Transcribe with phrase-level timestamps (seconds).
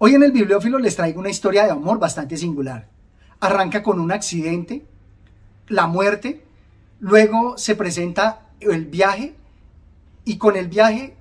[0.00, 2.88] Hoy en el Bibliófilo les traigo una historia de amor bastante singular.
[3.40, 4.86] Arranca con un accidente,
[5.66, 6.44] la muerte,
[7.00, 9.34] luego se presenta el viaje
[10.24, 11.16] y con el viaje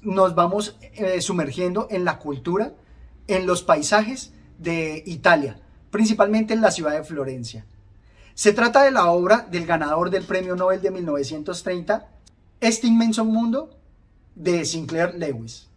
[0.00, 2.72] nos vamos eh, sumergiendo en la cultura,
[3.26, 5.60] en los paisajes de Italia,
[5.90, 7.66] principalmente en la ciudad de Florencia.
[8.32, 12.08] Se trata de la obra del ganador del Premio Nobel de 1930,
[12.62, 13.68] Este inmenso mundo,
[14.34, 15.68] de Sinclair Lewis.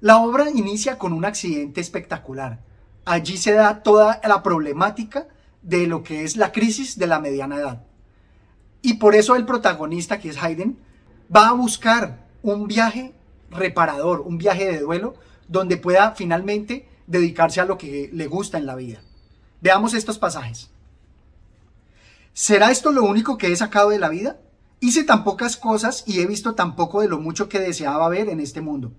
[0.00, 2.60] La obra inicia con un accidente espectacular.
[3.06, 5.26] Allí se da toda la problemática
[5.62, 7.84] de lo que es la crisis de la mediana edad.
[8.82, 10.78] Y por eso el protagonista, que es Haydn,
[11.34, 13.14] va a buscar un viaje
[13.50, 15.14] reparador, un viaje de duelo,
[15.48, 19.00] donde pueda finalmente dedicarse a lo que le gusta en la vida.
[19.62, 20.70] Veamos estos pasajes.
[22.34, 24.38] ¿Será esto lo único que he sacado de la vida?
[24.80, 28.28] Hice tan pocas cosas y he visto tan poco de lo mucho que deseaba ver
[28.28, 28.92] en este mundo.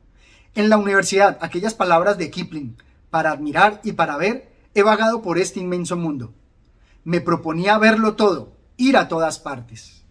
[0.56, 2.78] En la universidad, aquellas palabras de Kipling,
[3.09, 6.34] para admirar y para ver, he vagado por este inmenso mundo.
[7.04, 10.04] Me proponía verlo todo, ir a todas partes.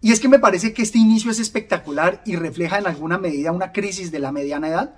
[0.00, 3.52] Y es que me parece que este inicio es espectacular y refleja en alguna medida
[3.52, 4.94] una crisis de la mediana edad,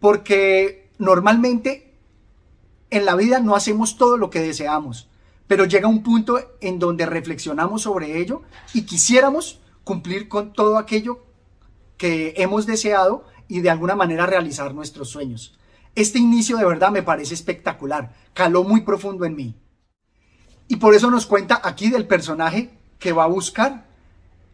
[0.00, 1.94] porque normalmente
[2.90, 5.10] en la vida no hacemos todo lo que deseamos,
[5.46, 11.24] pero llega un punto en donde reflexionamos sobre ello y quisiéramos cumplir con todo aquello
[11.96, 15.58] que hemos deseado y de alguna manera realizar nuestros sueños.
[15.94, 19.54] Este inicio de verdad me parece espectacular, caló muy profundo en mí.
[20.68, 23.86] Y por eso nos cuenta aquí del personaje que va a buscar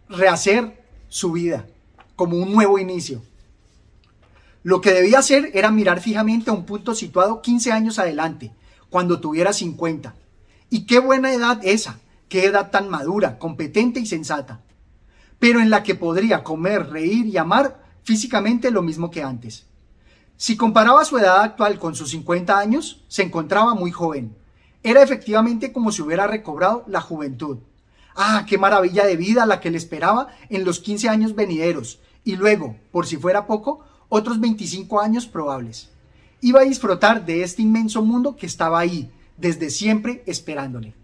[0.09, 1.67] rehacer su vida
[2.17, 3.23] como un nuevo inicio.
[4.63, 8.53] Lo que debía hacer era mirar fijamente a un punto situado 15 años adelante,
[8.91, 10.15] cuando tuviera 50.
[10.71, 11.99] Y qué buena edad esa,
[12.29, 14.61] qué edad tan madura, competente y sensata,
[15.39, 19.67] pero en la que podría comer, reír y amar físicamente lo mismo que antes.
[20.37, 24.37] Si comparaba su edad actual con sus 50 años, se encontraba muy joven,
[24.83, 27.59] era efectivamente como si hubiera recobrado la juventud.
[28.17, 32.37] Ah, qué maravilla de vida la que le esperaba en los 15 años venideros, y
[32.37, 35.91] luego, por si fuera poco, otros 25 años probables.
[36.41, 40.95] Iba a disfrutar de este inmenso mundo que estaba ahí, desde siempre esperándole.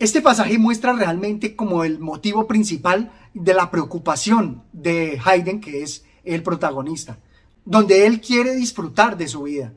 [0.00, 6.04] Este pasaje muestra realmente como el motivo principal de la preocupación de Haydn, que es
[6.24, 7.18] el protagonista,
[7.64, 9.72] donde él quiere disfrutar de su vida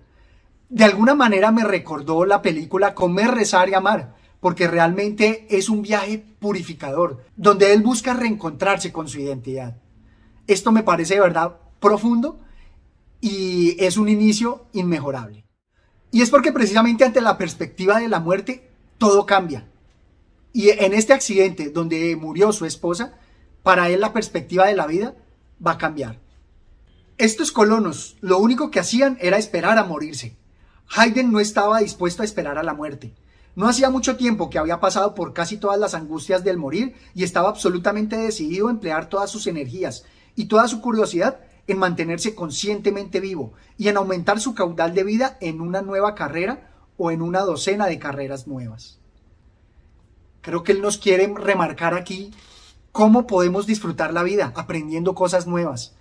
[0.74, 5.84] de alguna manera me recordó la película Comer, Rezar y Amar, porque realmente es un
[5.84, 9.78] viaje purificador, donde él busca reencontrarse con su identidad.
[10.48, 12.40] Esto me parece de verdad profundo
[13.22, 15.46] y es un inicio inmejorable.
[16.10, 19.70] Y es porque precisamente ante la perspectiva de la muerte, todo cambia.
[20.54, 23.18] Y en este accidente donde murió su esposa,
[23.64, 25.16] para él la perspectiva de la vida
[25.66, 26.20] va a cambiar.
[27.18, 30.38] Estos colonos lo único que hacían era esperar a morirse.
[30.96, 33.14] Haydn no estaba dispuesto a esperar a la muerte.
[33.56, 37.24] No hacía mucho tiempo que había pasado por casi todas las angustias del morir y
[37.24, 40.06] estaba absolutamente decidido a emplear todas sus energías
[40.36, 45.38] y toda su curiosidad en mantenerse conscientemente vivo y en aumentar su caudal de vida
[45.40, 49.00] en una nueva carrera o en una docena de carreras nuevas.
[50.44, 52.32] Creo que él nos quiere remarcar aquí
[52.92, 55.96] cómo podemos disfrutar la vida aprendiendo cosas nuevas.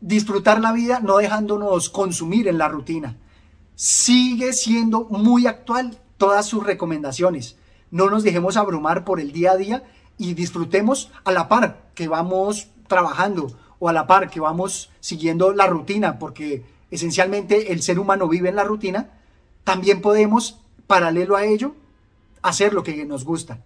[0.00, 3.18] Disfrutar la vida no dejándonos consumir en la rutina,
[3.74, 7.58] sigue siendo muy actual todas sus recomendaciones.
[7.90, 9.84] No nos dejemos abrumar por el día a día
[10.16, 15.52] y disfrutemos a la par que vamos trabajando o a la par que vamos siguiendo
[15.52, 19.10] la rutina, porque esencialmente el ser humano vive en la rutina,
[19.64, 21.74] también podemos, paralelo a ello,
[22.48, 23.58] hacer lo que nos gusta.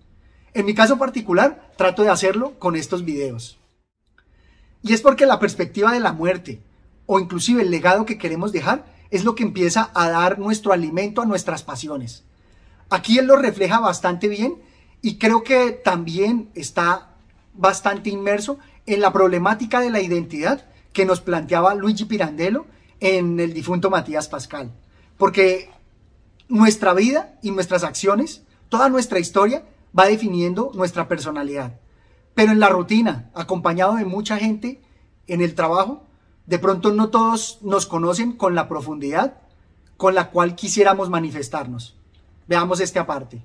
[0.54, 3.58] En mi caso particular, trato de hacerlo con estos videos.
[4.82, 6.60] Y es porque la perspectiva de la muerte,
[7.06, 11.20] o inclusive el legado que queremos dejar, es lo que empieza a dar nuestro alimento
[11.20, 12.24] a nuestras pasiones.
[12.88, 14.54] Aquí él lo refleja bastante bien
[15.02, 17.10] y creo que también está
[17.54, 22.66] bastante inmerso en la problemática de la identidad que nos planteaba Luigi Pirandello
[22.98, 24.72] en el difunto Matías Pascal.
[25.18, 25.70] Porque
[26.48, 31.78] nuestra vida y nuestras acciones, toda nuestra historia va definiendo nuestra personalidad.
[32.34, 34.80] Pero en la rutina, acompañado de mucha gente
[35.26, 36.06] en el trabajo,
[36.46, 39.36] de pronto no todos nos conocen con la profundidad
[39.98, 41.94] con la cual quisiéramos manifestarnos.
[42.48, 43.42] Veamos este aparte.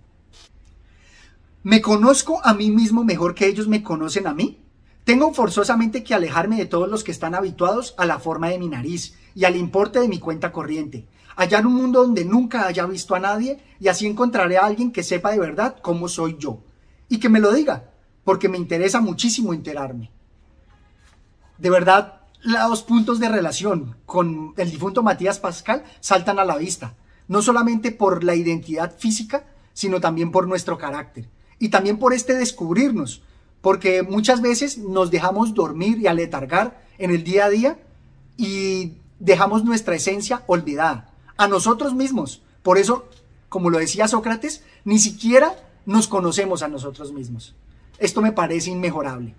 [1.63, 4.61] ¿Me conozco a mí mismo mejor que ellos me conocen a mí?
[5.03, 8.69] Tengo forzosamente que alejarme de todos los que están habituados a la forma de mi
[8.69, 11.05] nariz y al importe de mi cuenta corriente.
[11.35, 15.03] Hallar un mundo donde nunca haya visto a nadie y así encontraré a alguien que
[15.03, 16.59] sepa de verdad cómo soy yo.
[17.09, 17.91] Y que me lo diga,
[18.23, 20.11] porque me interesa muchísimo enterarme.
[21.57, 26.95] De verdad, los puntos de relación con el difunto Matías Pascal saltan a la vista,
[27.27, 31.27] no solamente por la identidad física, sino también por nuestro carácter
[31.59, 33.23] y también por este descubrirnos,
[33.61, 37.79] porque muchas veces nos dejamos dormir y aletargar en el día a día
[38.37, 42.41] y dejamos nuestra esencia olvidada, a nosotros mismos.
[42.63, 43.05] Por eso,
[43.49, 45.55] como lo decía Sócrates, ni siquiera
[45.85, 47.55] nos conocemos a nosotros mismos.
[47.99, 49.35] Esto me parece inmejorable.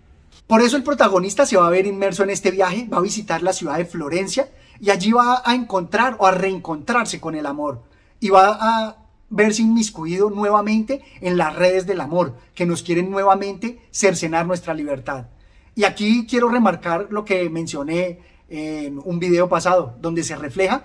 [0.46, 3.42] Por eso el protagonista se va a ver inmerso en este viaje, va a visitar
[3.42, 4.48] la ciudad de Florencia
[4.80, 7.82] y allí va a encontrar o a reencontrarse con el amor
[8.20, 8.96] y va a
[9.28, 15.26] verse inmiscuido nuevamente en las redes del amor que nos quieren nuevamente cercenar nuestra libertad.
[15.74, 20.84] Y aquí quiero remarcar lo que mencioné en un video pasado, donde se refleja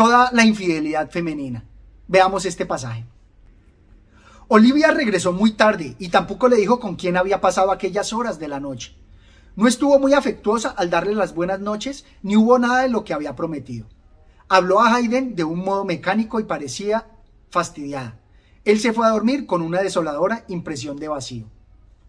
[0.00, 1.62] toda la infidelidad femenina.
[2.08, 3.04] Veamos este pasaje.
[4.48, 8.48] Olivia regresó muy tarde y tampoco le dijo con quién había pasado aquellas horas de
[8.48, 8.96] la noche.
[9.56, 13.12] No estuvo muy afectuosa al darle las buenas noches, ni hubo nada de lo que
[13.12, 13.88] había prometido.
[14.48, 17.06] Habló a Hayden de un modo mecánico y parecía
[17.50, 18.18] fastidiada.
[18.64, 21.44] Él se fue a dormir con una desoladora impresión de vacío.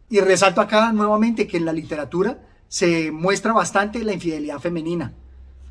[0.10, 2.40] Y resalto acá nuevamente que en la literatura
[2.70, 5.14] se muestra bastante la infidelidad femenina.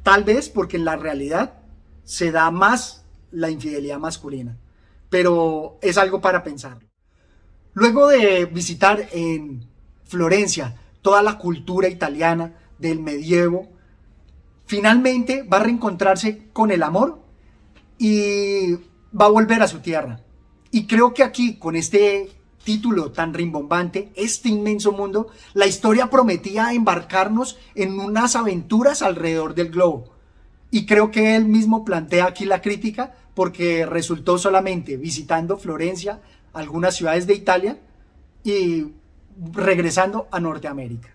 [0.03, 1.60] Tal vez porque en la realidad
[2.05, 4.59] se da más la infidelidad masculina
[5.11, 6.79] pero es algo para pensar.
[7.75, 9.67] Luego de visitar en
[10.05, 13.69] Florencia toda la cultura italiana del medievo,
[14.67, 17.21] finalmente va a reencontrarse con el amor
[17.99, 18.75] y
[19.13, 20.21] va a volver a su tierra.
[20.71, 22.31] Y creo que aquí, con este
[22.65, 29.71] título tan rimbombante, este inmenso mundo, la historia prometía embarcarnos en unas aventuras alrededor del
[29.71, 30.20] globo.
[30.71, 36.21] Y creo que él mismo plantea aquí la crítica porque resultó solamente visitando Florencia,
[36.53, 37.79] algunas ciudades de Italia
[38.45, 38.87] y
[39.53, 41.11] regresando a Norteamérica.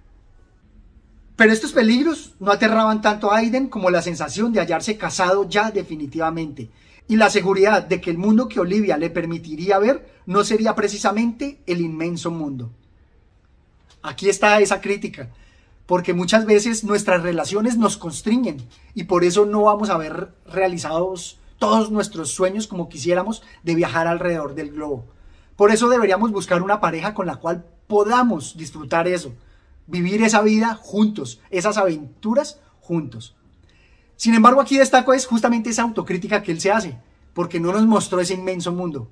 [1.35, 5.71] Pero estos peligros no aterraban tanto a Aiden como la sensación de hallarse casado ya
[5.71, 6.69] definitivamente
[7.07, 11.59] y la seguridad de que el mundo que Olivia le permitiría ver no sería precisamente
[11.67, 12.71] el inmenso mundo.
[14.01, 15.29] Aquí está esa crítica,
[15.85, 18.57] porque muchas veces nuestras relaciones nos constriñen
[18.93, 24.07] y por eso no vamos a ver realizados todos nuestros sueños como quisiéramos de viajar
[24.07, 25.05] alrededor del globo.
[25.55, 29.33] Por eso deberíamos buscar una pareja con la cual podamos disfrutar eso,
[29.87, 33.35] vivir esa vida juntos, esas aventuras juntos.
[34.15, 36.97] Sin embargo, aquí destaco es justamente esa autocrítica que él se hace,
[37.33, 39.09] porque no nos mostró ese inmenso mundo,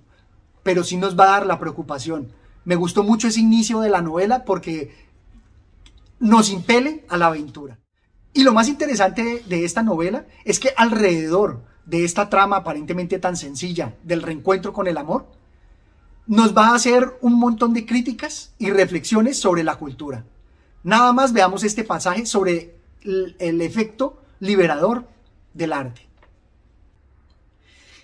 [0.64, 2.31] pero sí nos va a dar la preocupación.
[2.66, 4.96] Me gustó mucho ese inicio de la novela porque
[6.24, 7.80] nos impele a la aventura.
[8.34, 13.36] Y lo más interesante de esta novela es que alrededor de esta trama aparentemente tan
[13.36, 15.28] sencilla del reencuentro con el amor,
[16.25, 20.25] nos va a hacer un montón de críticas y reflexiones sobre la cultura.
[20.84, 25.06] Nada más veamos este pasaje sobre el, efecto liberador
[25.54, 26.08] del arte.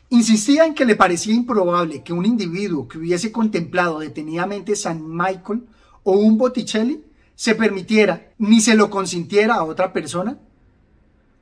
[0.09, 5.63] Insistía en que le parecía improbable que un individuo que hubiese contemplado detenidamente San Michael
[6.03, 7.05] o un Botticelli
[7.39, 10.37] se permitiera ni se lo consintiera a otra persona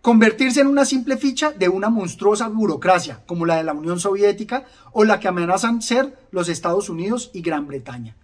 [0.03, 4.65] convertirse en una simple ficha de una monstruosa burocracia como la de la Unión Soviética
[4.91, 8.15] o la que amenazan ser los Estados Unidos y Gran Bretaña.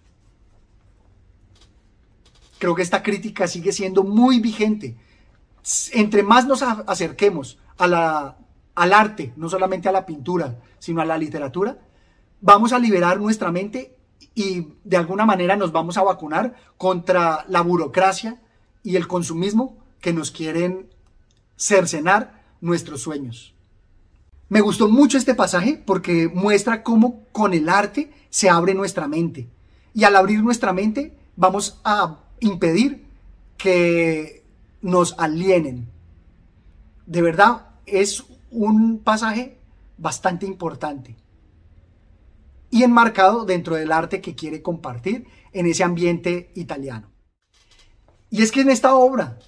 [2.60, 4.96] Creo que esta crítica sigue siendo muy vigente.
[5.94, 7.92] Entre más nos acerquemos al
[8.76, 11.76] arte, no solamente a la pintura, sino a la literatura,
[12.40, 13.93] vamos a liberar nuestra mente
[14.34, 18.40] y de alguna manera nos vamos a vacunar contra la burocracia
[18.82, 20.88] y el consumismo que nos quieren
[21.56, 23.54] cercenar nuestros sueños.
[24.48, 29.48] Me gustó mucho este pasaje porque muestra cómo con el arte se abre nuestra mente.
[29.94, 33.04] Y al abrir nuestra mente vamos a impedir
[33.56, 34.44] que
[34.82, 35.88] nos alienen.
[37.06, 39.56] De verdad, es un pasaje
[39.96, 41.16] bastante importante
[42.74, 47.08] y enmarcado dentro del arte que quiere compartir en ese ambiente italiano.
[48.30, 49.38] Y es que en esta obra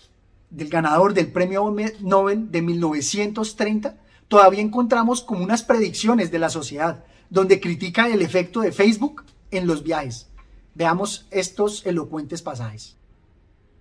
[0.49, 7.05] del ganador del premio Nobel de 1930, todavía encontramos como unas predicciones de la sociedad,
[7.29, 10.29] donde critica el efecto de Facebook en los viajes.
[10.77, 12.97] Veamos estos elocuentes pasajes.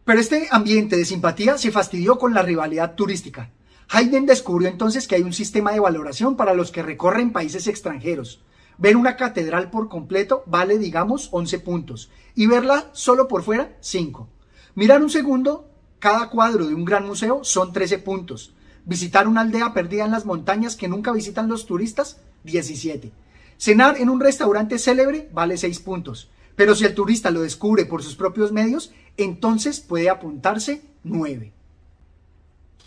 [0.05, 3.51] Pero este ambiente de simpatía se fastidió con la rivalidad turística.
[3.89, 8.41] Haydn descubrió entonces que hay un sistema de valoración para los que recorren países extranjeros.
[8.77, 14.27] Ver una catedral por completo vale, digamos, 11 puntos y verla solo por fuera, 5.
[14.75, 18.53] Mirar un segundo cada cuadro de un gran museo son 13 puntos.
[18.86, 23.12] Visitar una aldea perdida en las montañas que nunca visitan los turistas, 17.
[23.58, 26.29] Cenar en un restaurante célebre vale 6 puntos.
[26.55, 31.51] Pero si el turista lo descubre por sus propios medios, entonces puede apuntarse 9.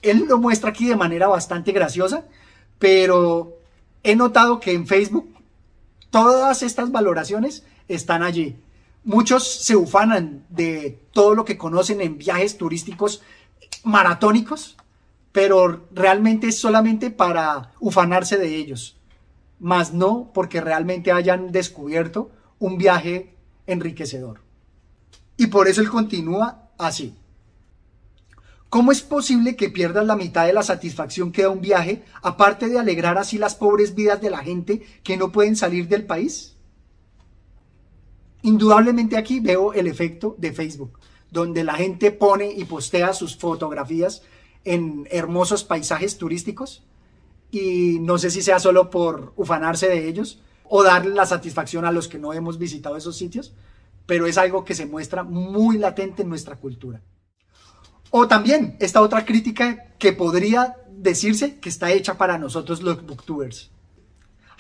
[0.02, 2.24] Él lo muestra aquí de manera bastante graciosa,
[2.78, 3.58] pero
[4.02, 5.34] he notado que en Facebook
[6.10, 8.56] todas estas valoraciones están allí.
[9.04, 13.22] Muchos se ufanan de todo lo que conocen en viajes turísticos
[13.84, 14.76] maratónicos,
[15.32, 18.96] pero realmente es solamente para ufanarse de ellos,
[19.60, 23.34] más no porque realmente hayan descubierto un viaje
[23.66, 24.40] enriquecedor.
[25.36, 27.14] Y por eso él continúa así.
[28.70, 32.68] ¿Cómo es posible que pierdas la mitad de la satisfacción que da un viaje, aparte
[32.68, 36.54] de alegrar así las pobres vidas de la gente que no pueden salir del país?
[38.42, 40.98] Indudablemente aquí veo el efecto de Facebook,
[41.30, 44.22] donde la gente pone y postea sus fotografías
[44.64, 46.82] en hermosos paisajes turísticos
[47.50, 51.92] y no sé si sea solo por ufanarse de ellos o darle la satisfacción a
[51.92, 53.54] los que no hemos visitado esos sitios,
[54.04, 57.00] pero es algo que se muestra muy latente en nuestra cultura.
[58.10, 63.70] O también esta otra crítica que podría decirse que está hecha para nosotros los booktubers.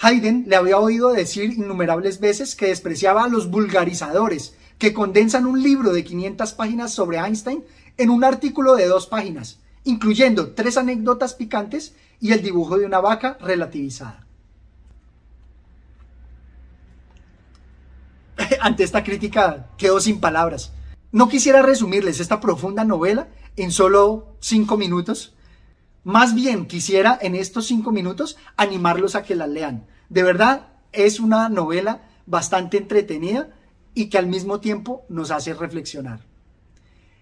[0.00, 5.60] Haydn le había oído decir innumerables veces que despreciaba a los vulgarizadores que condensan un
[5.62, 7.64] libro de 500 páginas sobre Einstein
[7.96, 13.00] en un artículo de dos páginas, incluyendo tres anécdotas picantes y el dibujo de una
[13.00, 14.24] vaca relativizada.
[18.60, 20.72] Ante esta crítica quedó sin palabras.
[21.10, 25.34] No quisiera resumirles esta profunda novela en solo cinco minutos.
[26.04, 29.86] Más bien quisiera en estos cinco minutos animarlos a que la lean.
[30.10, 33.54] De verdad, es una novela bastante entretenida
[33.94, 36.20] y que al mismo tiempo nos hace reflexionar.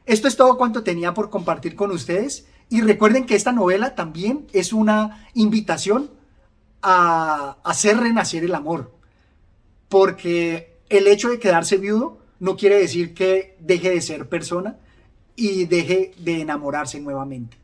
[0.05, 4.49] Esto es todo cuanto tenía por compartir con ustedes y recuerden que esta novela también
[4.52, 6.11] es una invitación
[6.83, 8.95] a hacer renacer el amor,
[9.88, 14.78] porque el hecho de quedarse viudo no quiere decir que deje de ser persona
[15.35, 17.57] y deje de enamorarse nuevamente.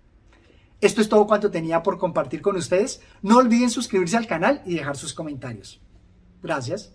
[0.81, 3.01] Esto es todo cuanto tenía por compartir con ustedes.
[3.23, 5.81] No olviden suscribirse al canal y dejar sus comentarios.
[6.43, 6.93] Gracias.